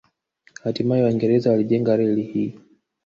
Hatimae 0.63 1.03
Waingereza 1.03 1.49
waliijenga 1.51 1.95
reli 1.97 2.23
hii 2.23 2.57